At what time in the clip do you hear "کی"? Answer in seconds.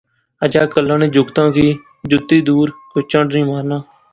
1.55-1.67